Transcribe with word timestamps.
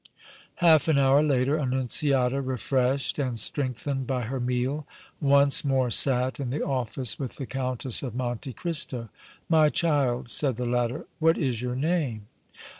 Half 0.65 0.87
an 0.87 0.97
hour 0.97 1.21
later, 1.21 1.59
Annunziata, 1.59 2.41
refreshed 2.41 3.19
and 3.19 3.37
strengthened 3.37 4.07
by 4.07 4.23
her 4.23 4.39
meal, 4.39 4.87
once 5.19 5.63
more 5.63 5.91
sat 5.91 6.39
in 6.39 6.49
the 6.49 6.65
office 6.65 7.19
with 7.19 7.35
the 7.35 7.45
Countess 7.45 8.01
of 8.01 8.15
Monte 8.15 8.51
Cristo. 8.53 9.09
"My 9.47 9.69
child," 9.69 10.31
said 10.31 10.55
the 10.55 10.65
latter, 10.65 11.05
"what 11.19 11.37
is 11.37 11.61
your 11.61 11.75
name?" 11.75 12.25